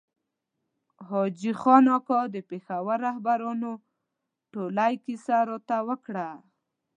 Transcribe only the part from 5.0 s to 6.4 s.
کیسه راته وکړه.